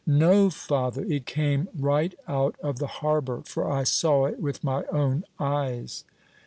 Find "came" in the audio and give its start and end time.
1.27-1.69